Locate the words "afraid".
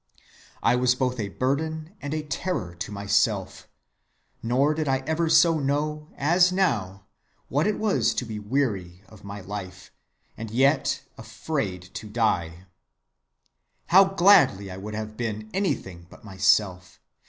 11.19-11.83